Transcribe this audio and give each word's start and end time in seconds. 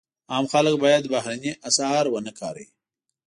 عام 0.31 0.45
خلک 0.51 0.75
باید 0.83 1.05
بهرني 1.11 1.51
اسعار 1.69 2.05
ونه 2.09 2.31
کاروي. 2.39 2.67